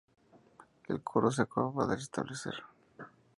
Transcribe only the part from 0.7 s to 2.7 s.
El coro se acababa de restablecer.